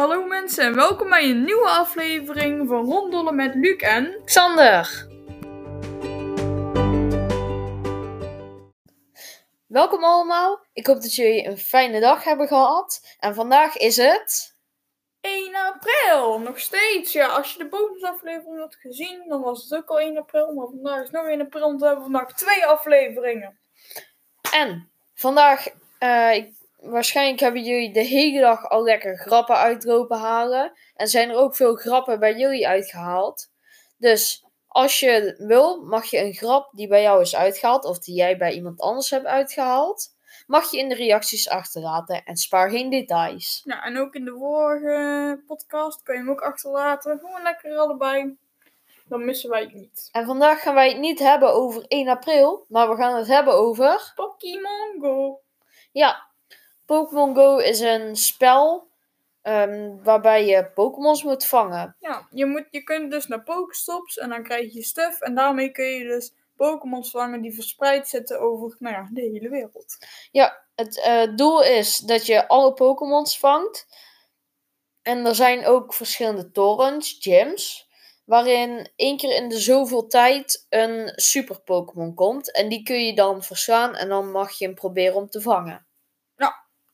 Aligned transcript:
Hallo 0.00 0.24
mensen 0.24 0.64
en 0.64 0.74
welkom 0.74 1.08
bij 1.08 1.30
een 1.30 1.44
nieuwe 1.44 1.68
aflevering 1.68 2.68
van 2.68 2.84
Ronddollen 2.84 3.34
met 3.34 3.54
Luc 3.54 3.76
en... 3.76 4.20
Xander. 4.24 5.06
Welkom 9.66 10.04
allemaal. 10.04 10.60
Ik 10.72 10.86
hoop 10.86 11.02
dat 11.02 11.14
jullie 11.14 11.46
een 11.46 11.58
fijne 11.58 12.00
dag 12.00 12.24
hebben 12.24 12.48
gehad. 12.48 13.16
En 13.18 13.34
vandaag 13.34 13.76
is 13.76 13.96
het. 13.96 14.56
1 15.20 15.54
april, 15.54 16.38
nog 16.38 16.58
steeds. 16.58 17.12
Ja, 17.12 17.26
als 17.26 17.52
je 17.52 17.58
de 17.58 17.68
bonusaflevering 17.68 18.58
had 18.58 18.74
gezien, 18.74 19.24
dan 19.28 19.40
was 19.40 19.62
het 19.62 19.74
ook 19.74 19.88
al 19.88 20.00
1 20.00 20.18
april. 20.18 20.52
Maar 20.52 20.66
vandaag 20.66 21.02
is 21.02 21.10
nog 21.10 21.26
1 21.26 21.40
april, 21.40 21.62
want 21.62 21.80
we 21.80 21.86
hebben 21.86 22.04
vandaag 22.04 22.32
twee 22.32 22.66
afleveringen. 22.66 23.58
En 24.52 24.90
vandaag, 25.14 25.66
eh, 25.98 26.34
ik- 26.34 26.58
waarschijnlijk 26.80 27.40
hebben 27.40 27.62
jullie 27.62 27.92
de 27.92 28.00
hele 28.00 28.40
dag 28.40 28.68
al 28.68 28.82
lekker 28.82 29.18
grappen 29.18 29.56
uitlopen 29.56 30.18
halen. 30.18 30.72
En 30.94 31.08
zijn 31.08 31.30
er 31.30 31.36
ook 31.36 31.56
veel 31.56 31.74
grappen 31.74 32.18
bij 32.20 32.34
jullie 32.36 32.68
uitgehaald. 32.68 33.50
Dus 33.98 34.44
als 34.66 35.00
je 35.00 35.34
wil, 35.38 35.82
mag 35.82 36.04
je 36.04 36.18
een 36.18 36.34
grap 36.34 36.70
die 36.72 36.88
bij 36.88 37.02
jou 37.02 37.20
is 37.20 37.36
uitgehaald, 37.36 37.84
of 37.84 37.98
die 37.98 38.14
jij 38.14 38.36
bij 38.36 38.52
iemand 38.52 38.80
anders 38.80 39.10
hebt 39.10 39.26
uitgehaald, 39.26 40.08
mag 40.46 40.70
je 40.70 40.78
in 40.78 40.88
de 40.88 40.94
reacties 40.94 41.48
achterlaten 41.48 42.24
en 42.24 42.36
spaar 42.36 42.70
geen 42.70 42.90
details. 42.90 43.62
Ja, 43.64 43.84
en 43.84 43.98
ook 43.98 44.14
in 44.14 44.24
de 44.24 44.36
vorige 44.38 45.42
podcast 45.46 46.02
kan 46.02 46.14
je 46.14 46.20
hem 46.20 46.30
ook 46.30 46.40
achterlaten. 46.40 47.18
Gewoon 47.18 47.42
lekker 47.42 47.76
allebei. 47.76 48.36
Dan 49.04 49.24
missen 49.24 49.50
wij 49.50 49.60
het 49.60 49.72
niet. 49.72 50.08
En 50.12 50.26
vandaag 50.26 50.62
gaan 50.62 50.74
wij 50.74 50.88
het 50.88 50.98
niet 50.98 51.18
hebben 51.18 51.54
over 51.54 51.84
1 51.88 52.08
april, 52.08 52.64
maar 52.68 52.88
we 52.88 52.96
gaan 52.96 53.16
het 53.16 53.26
hebben 53.26 53.54
over. 53.54 54.12
Pokémon 54.14 54.96
Go. 55.00 55.40
Ja, 55.92 56.29
Pokémon 56.90 57.34
Go 57.34 57.56
is 57.56 57.80
een 57.80 58.16
spel 58.16 58.88
ehm, 59.42 59.96
waarbij 60.02 60.46
je 60.46 60.70
Pokémons 60.70 61.22
moet 61.22 61.46
vangen. 61.46 61.96
Ja, 61.98 62.28
je, 62.30 62.46
moet, 62.46 62.66
je 62.70 62.82
kunt 62.82 63.10
dus 63.10 63.26
naar 63.26 63.42
Pokestops 63.42 64.18
en 64.18 64.28
dan 64.28 64.42
krijg 64.42 64.72
je 64.72 64.82
stuff. 64.82 65.20
En 65.20 65.34
daarmee 65.34 65.70
kun 65.70 65.84
je 65.84 66.04
dus 66.04 66.32
Pokémons 66.56 67.10
vangen 67.10 67.40
die 67.40 67.54
verspreid 67.54 68.08
zitten 68.08 68.40
over 68.40 68.76
nou 68.78 68.94
ja, 68.94 69.08
de 69.12 69.20
hele 69.20 69.48
wereld. 69.48 69.96
Ja, 70.30 70.64
het 70.74 71.00
eh, 71.00 71.36
doel 71.36 71.62
is 71.62 71.98
dat 71.98 72.26
je 72.26 72.48
alle 72.48 72.72
Pokémons 72.72 73.38
vangt. 73.38 73.86
En 75.02 75.26
er 75.26 75.34
zijn 75.34 75.66
ook 75.66 75.94
verschillende 75.94 76.50
torens, 76.50 77.16
gyms, 77.20 77.88
waarin 78.24 78.90
één 78.96 79.16
keer 79.16 79.36
in 79.36 79.48
de 79.48 79.58
zoveel 79.58 80.06
tijd 80.06 80.66
een 80.68 81.12
super 81.14 81.60
Pokémon 81.60 82.14
komt. 82.14 82.52
En 82.52 82.68
die 82.68 82.82
kun 82.82 83.04
je 83.04 83.14
dan 83.14 83.42
verslaan 83.42 83.94
en 83.94 84.08
dan 84.08 84.30
mag 84.30 84.58
je 84.58 84.64
hem 84.64 84.74
proberen 84.74 85.14
om 85.14 85.28
te 85.28 85.40
vangen. 85.40 85.88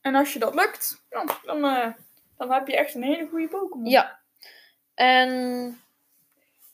En 0.07 0.15
als 0.15 0.33
je 0.33 0.39
dat 0.39 0.55
lukt, 0.55 1.03
ja, 1.11 1.25
dan, 1.43 1.65
eh, 1.65 1.93
dan 2.37 2.53
heb 2.53 2.67
je 2.67 2.77
echt 2.77 2.95
een 2.95 3.03
hele 3.03 3.29
goede 3.29 3.49
Pokémon. 3.49 3.91
Ja. 3.91 4.21
En 4.95 5.31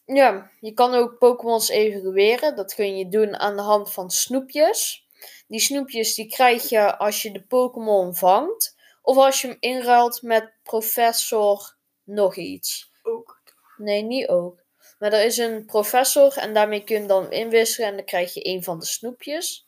ja, 0.05 0.50
je 0.61 0.72
kan 0.72 0.94
ook 0.94 1.19
Pokémons 1.19 1.69
evalueren. 1.69 2.56
Dat 2.56 2.75
kun 2.75 2.97
je 2.97 3.08
doen 3.08 3.38
aan 3.38 3.56
de 3.56 3.62
hand 3.62 3.92
van 3.92 4.10
snoepjes. 4.10 5.06
Die 5.47 5.60
snoepjes 5.60 6.14
die 6.14 6.28
krijg 6.28 6.69
je 6.69 6.97
als 6.97 7.22
je 7.22 7.33
de 7.33 7.42
Pokémon 7.42 8.14
vangt. 8.14 8.77
Of 9.03 9.16
als 9.16 9.41
je 9.41 9.48
hem 9.48 9.56
inruilt 9.60 10.22
met 10.22 10.53
professor 10.62 11.77
nog 12.05 12.36
iets. 12.36 12.91
Ook. 13.03 13.42
Nee, 13.77 14.03
niet 14.03 14.28
ook. 14.28 14.62
Maar 14.98 15.12
er 15.12 15.25
is 15.25 15.36
een 15.36 15.64
professor 15.64 16.36
en 16.36 16.55
daarmee 16.55 16.84
kun 16.84 16.94
je 16.94 17.00
hem 17.00 17.08
dan 17.08 17.33
inwisselen 17.33 17.88
en 17.88 17.97
dan 17.97 18.05
krijg 18.05 18.34
je 18.34 18.47
een 18.47 18.62
van 18.62 18.78
de 18.78 18.86
snoepjes. 18.86 19.66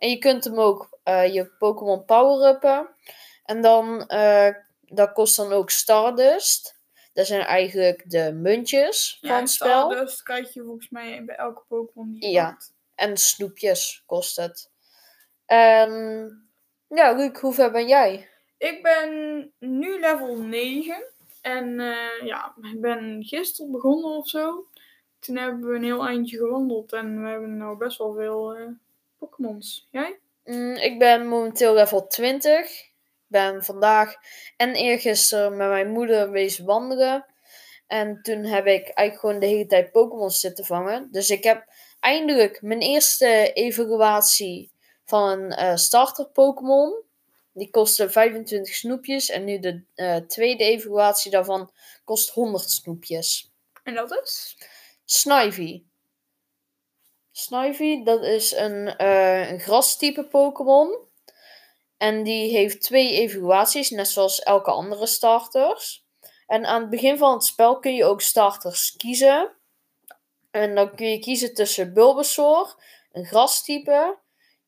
En 0.00 0.10
je 0.10 0.18
kunt 0.18 0.44
hem 0.44 0.58
ook 0.58 0.98
eh, 1.02 1.34
je 1.34 1.50
Pokémon 1.58 2.04
power-uppen. 2.04 2.88
En 3.44 3.62
dan, 3.62 4.06
eh, 4.06 4.54
dat 4.80 5.12
kost 5.12 5.36
dan 5.36 5.52
ook 5.52 5.70
Stardust. 5.70 6.78
Dat 7.12 7.26
zijn 7.26 7.40
eigenlijk 7.40 8.10
de 8.10 8.32
muntjes 8.32 9.18
Ja, 9.20 9.28
van 9.28 9.40
het 9.40 9.50
spel. 9.50 9.90
Stardust 9.90 10.22
krijg 10.22 10.54
je 10.54 10.62
volgens 10.62 10.88
mij 10.88 11.24
bij 11.24 11.36
elke 11.36 11.62
Pokémon 11.68 12.12
die 12.12 12.26
je 12.26 12.30
Ja. 12.30 12.58
En 12.94 13.16
snoepjes 13.16 14.02
kost 14.06 14.36
het. 14.36 14.70
En 15.46 15.90
ja, 16.88 17.12
Luc, 17.12 17.40
hoe 17.40 17.52
ver 17.52 17.70
ben 17.70 17.88
jij? 17.88 18.28
Ik 18.58 18.82
ben 18.82 19.52
nu 19.58 20.00
level 20.00 20.36
9. 20.36 21.04
En 21.42 21.80
eh, 21.80 22.26
ja, 22.26 22.54
ik 22.72 22.80
ben 22.80 23.24
gisteren 23.24 23.72
begonnen 23.72 24.10
of 24.10 24.28
zo. 24.28 24.66
Toen 25.18 25.36
hebben 25.36 25.68
we 25.68 25.74
een 25.74 25.84
heel 25.84 26.06
eindje 26.06 26.36
gewandeld. 26.36 26.92
En 26.92 27.22
we 27.22 27.28
hebben 27.28 27.56
nou 27.56 27.76
best 27.76 27.98
wel 27.98 28.14
veel 28.14 28.56
Pokémons. 29.20 29.88
Jij? 29.90 30.18
Mm, 30.44 30.74
ik 30.74 30.98
ben 30.98 31.28
momenteel 31.28 31.74
level 31.74 32.06
20. 32.06 32.70
Ik 32.70 33.26
ben 33.26 33.64
vandaag 33.64 34.14
en 34.56 34.74
eergisteren 34.74 35.56
met 35.56 35.68
mijn 35.68 35.88
moeder 35.88 36.30
wezen 36.30 36.64
wandelen. 36.64 37.26
En 37.86 38.22
toen 38.22 38.44
heb 38.44 38.66
ik 38.66 38.88
eigenlijk 38.88 39.18
gewoon 39.18 39.40
de 39.40 39.46
hele 39.46 39.66
tijd 39.66 39.92
Pokémon 39.92 40.30
zitten 40.30 40.64
vangen. 40.64 41.08
Dus 41.10 41.30
ik 41.30 41.44
heb 41.44 41.64
eindelijk 42.00 42.62
mijn 42.62 42.80
eerste 42.80 43.52
evaluatie 43.52 44.72
van 45.04 45.28
een 45.38 45.52
eh, 45.52 45.76
starter 45.76 46.26
Pokémon. 46.26 47.02
Die 47.52 47.70
kostte 47.70 48.10
25 48.10 48.74
snoepjes. 48.74 49.28
En 49.28 49.44
nu 49.44 49.58
de 49.58 49.82
eh, 49.94 50.16
tweede 50.16 50.64
evaluatie 50.64 51.30
daarvan 51.30 51.70
kost 52.04 52.30
100 52.30 52.70
snoepjes. 52.70 53.52
En 53.82 53.94
dat 53.94 54.20
is? 54.22 54.56
Snivy. 55.04 55.82
Snivy, 57.40 58.02
dat 58.02 58.22
is 58.22 58.52
een, 58.52 58.96
eh 58.96 59.50
een 59.50 59.60
grastype 59.60 60.24
Pokémon. 60.24 60.98
En 61.96 62.22
die 62.22 62.50
heeft 62.50 62.82
twee 62.82 63.12
evaluaties, 63.12 63.90
net 63.90 64.08
zoals 64.08 64.42
elke 64.42 64.70
andere 64.70 65.06
starters. 65.06 66.04
En 66.46 66.66
aan 66.66 66.80
het 66.80 66.90
begin 66.90 67.18
van 67.18 67.32
het 67.32 67.44
spel 67.44 67.78
kun 67.78 67.94
je 67.94 68.04
ook 68.04 68.20
starters 68.20 68.94
kiezen. 68.96 69.52
En 70.50 70.74
dan 70.74 70.94
kun 70.94 71.06
je 71.06 71.18
kiezen 71.18 71.54
tussen 71.54 71.92
Bulbasaur, 71.92 72.74
een 73.12 73.24
grastype, 73.24 74.18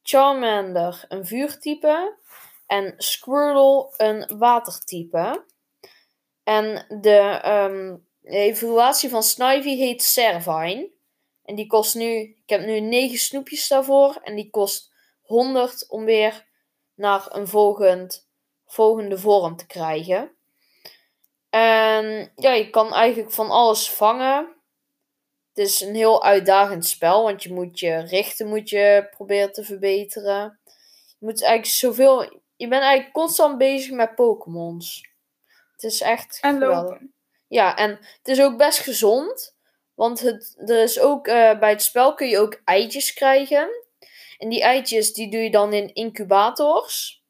Charmander, 0.03 1.05
een 1.09 1.27
vuurtype, 1.27 2.17
en 2.67 2.95
Squirtle, 2.97 3.93
een 3.97 4.39
watertype. 4.39 5.45
En 6.45 6.87
de 6.89 7.41
ehm, 7.43 7.97
evaluatie 8.23 9.09
van 9.09 9.23
Snivy 9.23 9.77
heet 9.77 10.03
Servine. 10.03 10.91
En 11.53 11.59
die 11.59 11.67
kost 11.67 11.95
nu, 11.95 12.07
ik 12.19 12.43
heb 12.47 12.61
nu 12.65 12.81
9 12.81 13.19
snoepjes 13.19 13.69
daarvoor. 13.69 14.21
En 14.23 14.35
die 14.35 14.51
kost 14.51 14.93
100 15.23 15.89
om 15.89 16.05
weer 16.05 16.47
naar 16.95 17.27
een 17.29 17.49
volgend, 17.49 18.29
volgende 18.67 19.19
vorm 19.19 19.57
te 19.57 19.67
krijgen. 19.67 20.37
En 21.51 22.33
ja, 22.37 22.53
je 22.53 22.71
kan 22.71 22.95
eigenlijk 22.95 23.33
van 23.33 23.51
alles 23.51 23.91
vangen. 23.91 24.55
Het 25.49 25.67
is 25.67 25.81
een 25.81 25.95
heel 25.95 26.25
uitdagend 26.25 26.87
spel, 26.87 27.23
want 27.23 27.43
je 27.43 27.53
moet 27.53 27.79
je 27.79 27.97
richten 27.97 28.49
moet 28.49 28.69
je 28.69 29.09
proberen 29.11 29.53
te 29.53 29.65
verbeteren. 29.65 30.61
Je 31.19 31.27
moet 31.27 31.43
eigenlijk 31.43 31.75
zoveel. 31.75 32.23
Je 32.57 32.69
bent 32.69 32.83
eigenlijk 32.83 33.13
constant 33.15 33.59
bezig 33.59 33.91
met 33.91 34.15
Pokémons. 34.15 35.11
Het 35.73 35.83
is 35.83 36.01
echt 36.01 36.39
En 36.41 36.53
geweldig. 36.53 36.91
lopen. 36.91 37.15
Ja, 37.49 37.77
en 37.77 37.91
het 37.91 38.29
is 38.29 38.41
ook 38.41 38.57
best 38.57 38.79
gezond. 38.79 39.57
Want 39.95 40.21
het, 40.21 40.55
er 40.67 40.83
is 40.83 41.01
ook, 41.01 41.27
eh, 41.27 41.59
bij 41.59 41.71
het 41.71 41.83
spel 41.83 42.15
kun 42.15 42.29
je 42.29 42.39
ook 42.39 42.61
eitjes 42.65 43.13
krijgen. 43.13 43.69
En 44.39 44.49
die 44.49 44.63
eitjes 44.63 45.13
die 45.13 45.31
doe 45.31 45.41
je 45.41 45.51
dan 45.51 45.73
in 45.73 45.95
incubators. 45.95 47.23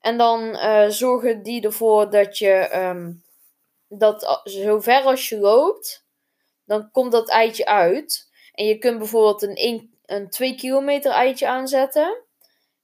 En 0.00 0.18
dan 0.18 0.56
eh, 0.56 0.88
zorgen 0.88 1.42
die 1.42 1.62
ervoor 1.62 2.10
dat 2.10 2.38
je, 2.38 2.52
ehm, 2.52 3.12
dat 3.88 4.40
zo 4.44 4.80
ver 4.80 5.02
als 5.02 5.28
je 5.28 5.38
loopt, 5.38 6.06
dan 6.64 6.90
komt 6.90 7.12
dat 7.12 7.28
eitje 7.28 7.66
uit. 7.66 8.28
En 8.52 8.64
je 8.64 8.78
kunt 8.78 8.98
bijvoorbeeld 8.98 9.42
een, 9.42 9.64
een, 9.64 9.94
een 10.06 10.30
2 10.30 10.54
kilometer 10.54 11.12
eitje 11.12 11.48
aanzetten. 11.48 12.22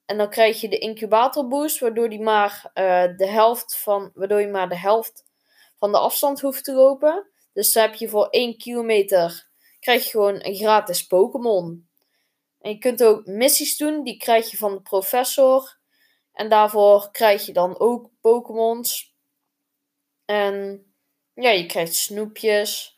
En 0.06 0.16
dan 0.18 0.30
krijg 0.30 0.60
je 0.60 0.68
de 0.68 0.78
incubator 0.78 1.48
boost, 1.48 1.80
waardoor, 1.80 2.08
die 2.08 2.20
maar, 2.20 2.70
eh, 2.74 3.04
de 3.16 3.26
helft 3.26 3.76
van, 3.76 4.10
waardoor 4.14 4.40
je 4.40 4.48
maar 4.48 4.68
de 4.68 4.78
helft 4.78 5.24
van 5.76 5.92
de 5.92 5.98
afstand 5.98 6.40
hoeft 6.40 6.64
te 6.64 6.72
lopen. 6.72 7.26
Dus 7.54 7.72
dan 7.72 7.82
heb 7.82 7.94
je 7.94 8.08
voor 8.08 8.28
1 8.28 8.56
kilometer 8.56 9.52
krijg 9.84 10.04
je 10.04 10.10
gewoon 10.10 10.44
een 10.44 10.54
gratis 10.54 11.06
Pokémon. 11.06 11.88
En 12.60 12.70
je 12.70 12.78
kunt 12.78 13.04
ook 13.04 13.26
missies 13.26 13.76
doen, 13.76 14.04
die 14.04 14.16
krijg 14.16 14.50
je 14.50 14.56
van 14.56 14.74
de 14.74 14.82
professor. 14.82 15.78
En 16.32 16.48
daarvoor 16.48 17.10
krijg 17.10 17.46
je 17.46 17.52
dan 17.52 17.78
ook 17.78 18.10
Pokémons. 18.20 19.14
En 20.24 20.86
ja, 21.34 21.50
je 21.50 21.66
krijgt 21.66 21.94
snoepjes. 21.94 22.96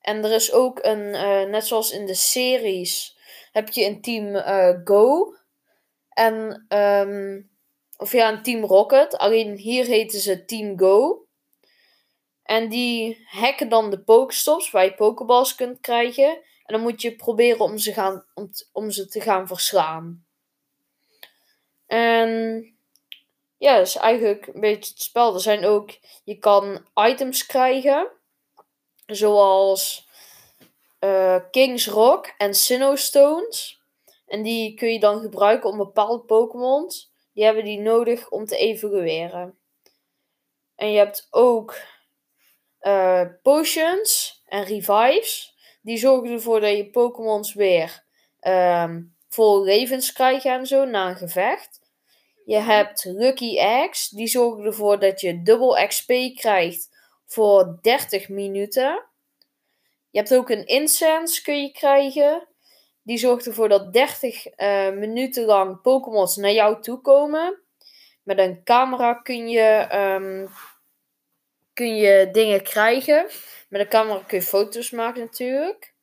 En 0.00 0.24
er 0.24 0.32
is 0.32 0.52
ook 0.52 0.78
een, 0.82 1.14
eh, 1.14 1.44
net 1.44 1.66
zoals 1.66 1.90
in 1.90 2.06
de 2.06 2.14
series, 2.14 3.18
heb 3.52 3.68
je 3.68 3.84
een 3.84 4.00
team 4.00 4.34
eh, 4.34 4.80
Go. 4.84 5.34
En, 6.08 6.64
ehm, 6.68 7.42
of 7.96 8.12
ja, 8.12 8.32
een 8.32 8.42
team 8.42 8.64
Rocket. 8.64 9.16
Alleen 9.16 9.56
hier 9.56 9.84
heten 9.84 10.20
ze 10.20 10.44
Team 10.44 10.78
Go. 10.78 11.26
En 12.52 12.68
die 12.68 13.26
hacken 13.26 13.68
dan 13.68 13.90
de 13.90 14.00
Pokestops 14.00 14.70
waar 14.70 14.84
je 14.84 14.94
Pokeballs 14.94 15.54
kunt 15.54 15.80
krijgen. 15.80 16.28
En 16.64 16.74
dan 16.74 16.80
moet 16.80 17.02
je 17.02 17.16
proberen 17.16 17.60
om 17.60 17.78
ze, 17.78 17.92
gaan, 17.92 18.24
om, 18.34 18.50
om 18.72 18.90
ze 18.90 19.06
te 19.06 19.20
gaan 19.20 19.46
verslaan. 19.46 20.26
En 21.86 22.30
ja, 23.58 23.76
dat 23.76 23.86
is 23.86 23.96
eigenlijk 23.96 24.46
een 24.46 24.60
beetje 24.60 24.90
het 24.90 25.02
spel. 25.02 25.34
Er 25.34 25.40
zijn 25.40 25.64
ook, 25.64 25.90
je 26.24 26.38
kan 26.38 26.86
items 26.94 27.46
krijgen, 27.46 28.08
zoals 29.06 30.08
eh, 30.98 31.36
King's 31.50 31.86
Rock 31.86 32.34
en 32.38 32.54
Sinnoh 32.54 32.96
Stones. 32.96 33.80
En 34.26 34.42
die 34.42 34.74
kun 34.74 34.92
je 34.92 35.00
dan 35.00 35.20
gebruiken 35.20 35.70
om 35.70 35.76
bepaalde 35.76 36.24
Pokémons. 36.24 37.12
Die 37.32 37.44
hebben 37.44 37.64
die 37.64 37.80
nodig 37.80 38.30
om 38.30 38.44
te 38.44 38.56
evolueren. 38.56 39.58
En 40.74 40.90
je 40.90 40.98
hebt 40.98 41.26
ook 41.30 41.76
eh, 42.82 43.22
potions 43.42 44.42
en 44.46 44.64
revives. 44.64 45.54
Die 45.82 45.98
zorgen 45.98 46.30
ervoor 46.30 46.60
dat 46.60 46.76
je 46.76 46.90
Pokémons 46.90 47.54
weer 47.54 48.04
ehm, 48.40 49.02
vol 49.28 49.62
levens 49.62 50.12
krijgen 50.12 50.52
en 50.52 50.66
zo 50.66 50.84
na 50.84 51.08
een 51.08 51.16
gevecht. 51.16 51.80
Je 52.44 52.56
hebt 52.56 53.04
Lucky 53.04 53.58
Eggs. 53.58 54.08
Die 54.08 54.26
zorgen 54.26 54.64
ervoor 54.64 54.98
dat 54.98 55.20
je 55.20 55.42
dubbel 55.42 55.86
XP 55.86 56.12
krijgt 56.34 56.88
voor 57.26 57.78
30 57.80 58.28
minuten. 58.28 59.04
Je 60.10 60.18
hebt 60.18 60.34
ook 60.34 60.50
een 60.50 60.66
incense 60.66 61.42
kun 61.42 61.62
je 61.62 61.72
krijgen. 61.72 62.48
Die 63.02 63.18
zorgt 63.18 63.46
ervoor 63.46 63.68
dat 63.68 63.92
30 63.92 64.46
uh, 64.46 64.86
eh, 64.86 64.94
minuten 64.94 65.44
lang 65.44 65.80
Pokémons 65.80 66.36
naar 66.36 66.52
jou 66.52 66.82
toe 66.82 67.00
komen. 67.00 67.58
Met 68.22 68.38
een 68.38 68.64
camera 68.64 69.14
kun 69.14 69.48
je, 69.48 69.88
um, 69.94 70.48
kun 71.82 71.96
je 71.96 72.28
dingen 72.32 72.62
krijgen. 72.62 73.26
Met 73.68 73.80
een 73.80 73.88
camera 73.88 74.22
kun 74.26 74.38
je 74.38 74.44
foto's 74.44 74.90
maken 74.90 75.20
natuurlijk. 75.20 75.94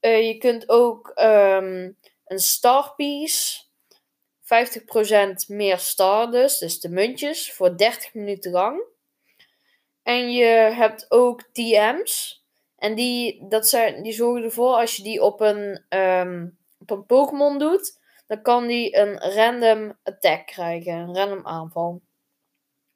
Uh, 0.00 0.26
je 0.26 0.38
kunt 0.38 0.68
ook 0.68 1.12
um, 1.14 1.98
een 2.24 2.38
Starpiece. 2.38 3.64
50% 4.42 4.48
meer 5.46 5.78
Stardust, 5.78 6.60
dus 6.60 6.80
de 6.80 6.88
muntjes, 6.88 7.52
voor 7.52 7.76
30 7.76 8.14
minuten 8.14 8.50
lang. 8.50 8.82
En 10.02 10.32
je 10.32 10.44
hebt 10.74 11.06
ook 11.08 11.42
TM's. 11.52 12.44
En 12.76 12.94
die, 12.94 13.48
dat 13.48 13.68
zijn, 13.68 14.02
die 14.02 14.12
zorgen 14.12 14.44
ervoor 14.44 14.74
als 14.74 14.96
je 14.96 15.02
die 15.02 15.22
op 15.22 15.40
een, 15.40 15.84
um, 15.88 16.58
op 16.78 16.90
een 16.90 17.06
Pokémon 17.06 17.58
doet, 17.58 17.98
dan 18.26 18.42
kan 18.42 18.66
die 18.66 18.96
een 18.96 19.18
random 19.18 19.98
attack 20.02 20.46
krijgen, 20.46 20.92
een 20.92 21.14
random 21.14 21.46
aanval. 21.46 22.00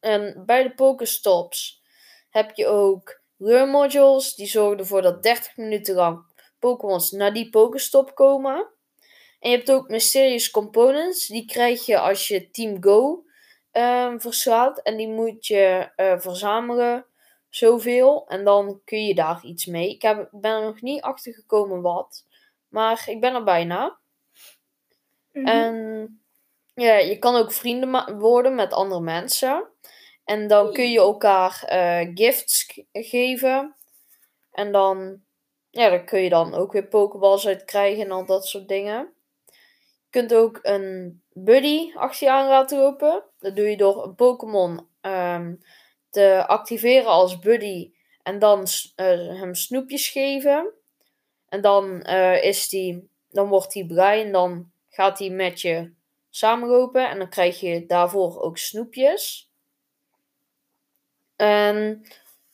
En 0.00 0.42
bij 0.46 0.62
de 0.62 0.74
Pokéstops 0.74 1.79
heb 2.30 2.54
je 2.54 2.66
ook 2.66 3.20
Lure 3.36 3.66
Modules, 3.66 4.34
die 4.34 4.46
zorgen 4.46 4.78
ervoor 4.78 5.02
dat 5.02 5.22
30 5.22 5.56
minuten 5.56 5.94
lang 5.94 6.24
Pokémons 6.58 7.10
naar 7.10 7.32
die 7.32 7.50
Pokéstop 7.50 8.14
komen. 8.14 8.68
En 9.40 9.50
je 9.50 9.56
hebt 9.56 9.70
ook 9.70 9.88
Mysterious 9.88 10.50
Components, 10.50 11.26
die 11.26 11.44
krijg 11.44 11.86
je 11.86 11.98
als 11.98 12.28
je 12.28 12.50
Team 12.50 12.82
Go 12.82 13.24
um, 13.72 14.20
verslaat. 14.20 14.82
En 14.82 14.96
die 14.96 15.08
moet 15.08 15.46
je 15.46 15.92
uh, 15.96 16.18
verzamelen 16.18 17.06
zoveel. 17.48 18.24
En 18.28 18.44
dan 18.44 18.80
kun 18.84 19.04
je 19.06 19.14
daar 19.14 19.44
iets 19.44 19.66
mee. 19.66 19.90
Ik 19.90 20.02
heb, 20.02 20.28
ben 20.30 20.52
er 20.52 20.62
nog 20.62 20.80
niet 20.80 21.02
achter 21.02 21.32
gekomen 21.32 21.80
wat. 21.80 22.26
Maar 22.68 23.04
ik 23.06 23.20
ben 23.20 23.34
er 23.34 23.44
bijna. 23.44 23.98
Mhm. 25.32 25.46
En 25.46 26.20
ja, 26.74 26.94
je 26.96 27.18
kan 27.18 27.36
ook 27.36 27.52
vrienden 27.52 28.18
worden 28.18 28.54
met 28.54 28.72
andere 28.72 29.00
mensen. 29.00 29.68
En 30.30 30.46
dan 30.46 30.72
kun 30.72 30.90
je 30.90 30.98
elkaar 30.98 31.68
uh, 31.72 32.10
gifts 32.14 32.80
geven. 32.92 33.74
En 34.52 34.72
dan, 34.72 35.22
ja, 35.70 35.88
dan 35.88 36.04
kun 36.04 36.20
je 36.20 36.28
dan 36.28 36.54
ook 36.54 36.72
weer 36.72 36.86
pokeballs 36.86 37.46
uit 37.46 37.64
krijgen 37.64 38.04
en 38.04 38.10
al 38.10 38.26
dat 38.26 38.46
soort 38.46 38.68
dingen. 38.68 39.12
Je 39.46 40.10
kunt 40.10 40.34
ook 40.34 40.58
een 40.62 41.22
buddy 41.32 41.92
achter 41.94 42.26
je 42.26 42.32
aan 42.32 42.48
laten 42.48 42.78
lopen. 42.78 43.24
Dat 43.38 43.56
doe 43.56 43.70
je 43.70 43.76
door 43.76 44.04
een 44.04 44.14
Pokémon 44.14 44.86
um, 45.00 45.62
te 46.10 46.46
activeren 46.46 47.10
als 47.10 47.38
buddy 47.38 47.92
en 48.22 48.38
dan 48.38 48.66
uh, 48.96 49.40
hem 49.40 49.54
snoepjes 49.54 50.08
geven. 50.08 50.72
En 51.48 51.60
dan, 51.60 52.06
uh, 52.08 52.44
is 52.44 52.68
die, 52.68 53.08
dan 53.30 53.48
wordt 53.48 53.74
hij 53.74 53.84
blij 53.84 54.24
en 54.24 54.32
dan 54.32 54.70
gaat 54.88 55.18
hij 55.18 55.30
met 55.30 55.60
je 55.60 55.92
samenlopen 56.28 57.08
en 57.08 57.18
dan 57.18 57.28
krijg 57.28 57.60
je 57.60 57.86
daarvoor 57.86 58.40
ook 58.40 58.58
snoepjes. 58.58 59.49
En 61.40 62.02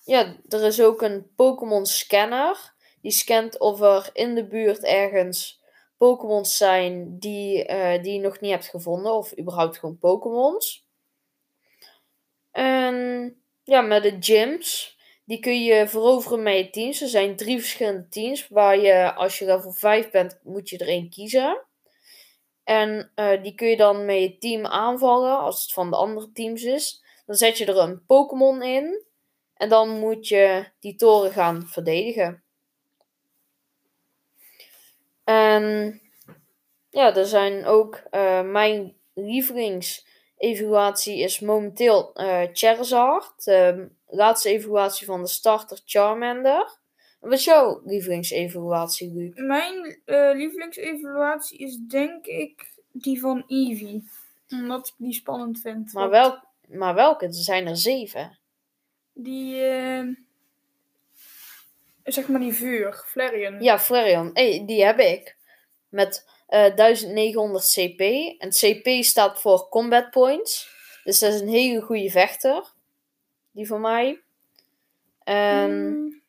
ja, 0.05 0.37
er 0.49 0.65
is 0.65 0.83
ook 0.83 1.03
een 1.03 1.31
Pokémon 1.37 1.87
scanner. 1.87 2.75
Die 3.01 3.11
scant 3.11 3.59
of 3.59 3.81
er 3.81 4.11
in 4.13 4.35
de 4.35 4.47
buurt 4.47 4.85
ergens 4.85 5.63
Pokémons 5.97 6.57
zijn 6.57 7.19
die, 7.19 7.69
uh, 7.71 8.03
die 8.03 8.13
je 8.13 8.21
nog 8.21 8.41
niet 8.41 8.51
hebt 8.51 8.69
gevonden. 8.69 9.13
Of 9.13 9.39
überhaupt 9.39 9.79
gewoon 9.79 9.99
Pokémons. 9.99 10.87
En 12.51 13.37
ja, 13.65 13.81
met 13.81 14.03
de 14.03 14.17
gyms. 14.21 14.99
Die 15.25 15.41
kun 15.41 15.65
je 15.65 15.89
veroveren 15.89 16.43
met 16.43 16.57
je 16.57 16.71
teams. 16.71 17.01
Er 17.01 17.09
zijn 17.09 17.37
drie 17.37 17.59
verschillende 17.59 18.09
teams. 18.09 18.49
Waar 18.49 18.79
je, 18.79 19.15
als 19.15 19.39
je 19.39 19.45
level 19.45 19.73
5 19.73 20.11
bent, 20.11 20.41
moet 20.43 20.69
je 20.69 20.79
er 20.79 20.89
één 20.89 21.11
kiezen. 21.11 21.65
En 22.65 23.13
uh, 23.17 23.43
die 23.43 23.55
kun 23.55 23.69
je 23.69 23.77
dan 23.77 24.05
met 24.05 24.19
je 24.19 24.39
team 24.39 24.67
aanvallen. 24.67 25.39
Als 25.39 25.63
het 25.63 25.73
van 25.73 25.91
de 25.91 25.97
andere 25.97 26.33
teams 26.33 26.63
is. 26.63 27.05
Dan 27.27 27.37
zet 27.37 27.59
je 27.59 27.67
er 27.67 27.79
een 27.79 28.05
Pokémon 28.07 28.63
in. 28.63 29.05
En 29.55 29.69
dan 29.69 29.99
moet 29.99 30.29
je 30.29 30.65
die 30.81 30.95
toren 30.95 31.31
gaan 31.31 31.67
verdedigen. 31.67 32.43
En 35.25 36.01
ja, 36.91 37.15
er 37.15 37.27
zijn 37.27 37.65
ook 37.65 38.03
uh, 38.11 38.43
mijn 38.43 38.97
lievelings 39.15 40.07
evaluatie 40.37 41.19
is 41.19 41.41
momenteel 41.41 42.21
uh, 42.21 42.43
Charizard. 42.53 43.45
De 43.45 43.89
laatste 44.07 44.49
evaluatie 44.51 45.07
van 45.07 45.23
de 45.23 45.29
starter 45.29 45.81
Charmander. 45.85 46.79
Wat 47.21 47.33
is 47.33 47.45
jouw 47.45 47.81
lievelingsevaluatie, 47.85 49.13
Luc? 49.13 49.35
Mijn 49.35 50.01
uh, 50.07 50.31
lievelingsevaluatie 50.35 51.59
is 51.59 51.79
denk 51.89 52.27
ik 52.27 52.73
die 52.93 53.21
van 53.21 53.45
Eevee. 53.47 54.09
Omdat 54.51 54.89
ik 54.89 54.95
die 54.97 55.13
spannend 55.13 55.61
vind. 55.61 55.93
Maar, 55.93 56.11
wel, 56.11 56.39
maar 56.69 56.95
welke? 56.95 57.27
Er 57.27 57.35
zijn 57.35 57.67
er 57.67 57.77
zeven. 57.77 58.39
Die... 59.13 59.55
Uh, 59.55 60.15
zeg 62.05 62.29
maar 62.29 62.41
die 62.41 62.53
vuur, 62.53 63.05
Flareon. 63.07 63.63
Ja, 63.63 63.79
Flareon. 63.79 64.31
Hey, 64.33 64.63
die 64.67 64.85
heb 64.85 64.99
ik. 64.99 65.37
Met 65.89 66.25
1900 66.47 67.77
eh, 67.77 67.85
CP. 67.85 68.01
En 68.41 68.51
CP 68.51 69.05
staat 69.05 69.41
voor 69.41 69.69
Combat 69.69 70.11
Points. 70.11 70.75
Dus 71.05 71.19
dat 71.19 71.33
is 71.33 71.41
een 71.41 71.49
hele 71.49 71.81
goede 71.81 72.11
vechter. 72.11 72.73
Die 73.51 73.67
van 73.67 73.81
mij. 73.81 74.21
En 75.25 75.71
hmm. 75.71 76.21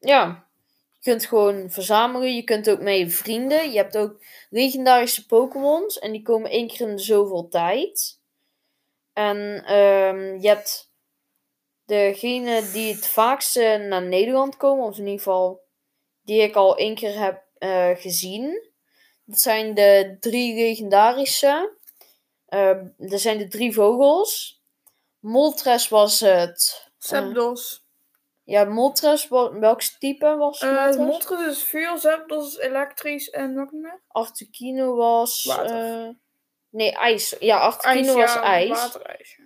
ja, 0.00 0.46
je 0.92 1.10
kunt 1.10 1.26
gewoon 1.26 1.70
verzamelen. 1.70 2.34
Je 2.34 2.44
kunt 2.44 2.70
ook 2.70 2.80
met 2.80 2.98
je 2.98 3.10
vrienden. 3.10 3.70
Je 3.70 3.76
hebt 3.76 3.96
ook 3.96 4.24
legendarische 4.50 5.26
Pokémons. 5.26 5.98
En 5.98 6.12
die 6.12 6.22
komen 6.22 6.50
één 6.50 6.68
keer 6.68 6.88
in 6.88 6.96
de 6.96 7.02
zoveel 7.02 7.48
tijd. 7.48 8.22
En 9.14 9.36
um, 9.74 10.40
je 10.40 10.48
hebt 10.48 10.92
degene 11.84 12.70
die 12.72 12.94
het 12.94 13.06
vaakste 13.06 13.86
naar 13.88 14.02
Nederland 14.02 14.56
komen. 14.56 14.84
Of 14.84 14.98
in 14.98 15.04
ieder 15.04 15.18
geval 15.18 15.62
die 16.22 16.42
ik 16.42 16.54
al 16.54 16.76
één 16.76 16.94
keer 16.94 17.18
heb 17.18 17.42
uh, 17.58 17.90
gezien. 17.96 18.72
Dat 19.24 19.38
zijn 19.38 19.74
de 19.74 20.16
drie 20.20 20.54
legendarische. 20.54 21.76
Uh, 22.48 22.68
er 23.12 23.18
zijn 23.18 23.38
de 23.38 23.48
drie 23.48 23.72
vogels. 23.72 24.62
Moltres 25.18 25.88
was 25.88 26.20
het. 26.20 26.90
Zapdos. 26.98 27.72
Uh, 27.72 28.54
ja, 28.54 28.64
Moltres, 28.64 29.28
welk 29.28 29.82
type 29.82 30.36
was 30.36 30.60
het? 30.60 30.94
Uh, 30.94 31.06
Moltres 31.06 31.46
is 31.46 31.62
vuur, 31.62 31.98
Zapdos 31.98 32.46
is 32.46 32.58
elektrisch 32.58 33.30
en 33.30 33.54
wat 33.54 33.72
meer? 33.72 34.02
Articuno 34.08 34.94
was. 34.96 35.44
Uh, 35.44 36.08
nee, 36.74 36.92
ijs. 36.92 37.36
Ja, 37.40 37.58
Articuno 37.58 38.14
was 38.14 38.36
ijs. 38.36 38.68
Waterijs. 38.68 39.40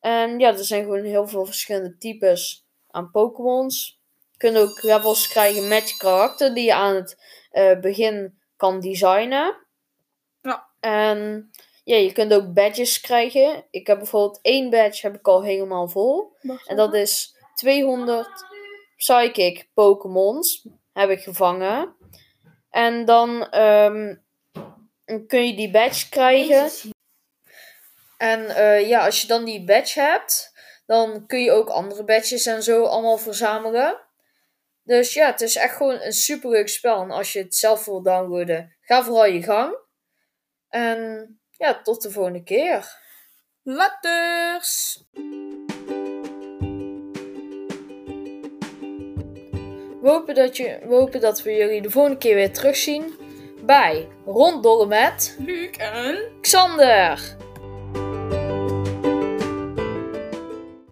En 0.00 0.38
ja, 0.38 0.48
er 0.48 0.64
zijn 0.64 0.82
gewoon 0.82 1.04
heel 1.04 1.28
veel 1.28 1.44
verschillende 1.44 1.98
types 1.98 2.66
aan 2.90 3.10
Pokémons. 3.10 4.00
Je 4.30 4.38
kunt 4.38 4.56
ook 4.56 4.82
levels 4.82 5.28
krijgen 5.28 5.68
met 5.68 5.90
je 5.90 5.96
karakter 5.96 6.54
die 6.54 6.64
je 6.64 6.74
aan 6.74 6.94
het 6.94 7.18
uh, 7.52 7.80
begin 7.80 8.38
kan 8.56 8.80
designen. 8.80 9.56
Ja. 10.42 10.68
En 10.80 11.50
ja, 11.84 11.96
je 11.96 12.12
kunt 12.12 12.34
ook 12.34 12.52
badges 12.52 13.00
krijgen. 13.00 13.64
Ik 13.70 13.86
heb 13.86 13.98
bijvoorbeeld 13.98 14.38
één 14.42 14.70
badge 14.70 15.06
heb 15.06 15.14
ik 15.14 15.28
al 15.28 15.42
helemaal 15.42 15.88
vol. 15.88 16.36
En 16.66 16.76
dat 16.76 16.94
is 16.94 17.36
200 17.54 18.28
Psychic 18.96 19.68
Pokémons 19.74 20.68
heb 20.92 21.10
ik 21.10 21.20
gevangen. 21.20 21.94
En 22.70 23.04
dan 23.04 23.60
um, 23.60 24.24
kun 25.06 25.46
je 25.46 25.54
die 25.54 25.70
badge 25.70 26.08
krijgen. 26.08 26.70
En 28.16 28.40
uh, 28.40 28.88
ja, 28.88 29.04
als 29.04 29.20
je 29.20 29.26
dan 29.26 29.44
die 29.44 29.64
badge 29.64 30.00
hebt, 30.00 30.52
dan 30.86 31.26
kun 31.26 31.42
je 31.42 31.52
ook 31.52 31.68
andere 31.68 32.04
badges 32.04 32.46
en 32.46 32.62
zo 32.62 32.84
allemaal 32.84 33.18
verzamelen. 33.18 34.00
Dus 34.82 35.14
ja, 35.14 35.26
het 35.26 35.40
is 35.40 35.56
echt 35.56 35.76
gewoon 35.76 36.00
een 36.00 36.12
superleuk 36.12 36.68
spel. 36.68 37.02
En 37.02 37.10
als 37.10 37.32
je 37.32 37.38
het 37.38 37.54
zelf 37.54 37.84
wil 37.84 38.02
downloaden, 38.02 38.76
ga 38.80 39.04
vooral 39.04 39.26
je 39.26 39.42
gang. 39.42 39.78
En 40.68 41.28
ja, 41.50 41.82
tot 41.82 42.02
de 42.02 42.10
volgende 42.10 42.42
keer. 42.42 43.04
Laters! 43.62 45.02
We 50.00 50.12
hopen, 50.12 50.34
dat 50.34 50.56
je, 50.56 50.78
we 50.82 50.94
hopen 50.94 51.20
dat 51.20 51.42
we 51.42 51.52
jullie 51.52 51.82
de 51.82 51.90
volgende 51.90 52.18
keer 52.18 52.34
weer 52.34 52.52
terugzien 52.52 53.25
bij 53.66 54.08
Ronddollen 54.24 54.88
met 54.88 55.36
Luc 55.38 55.70
en... 55.70 56.18
Xander. 56.40 57.36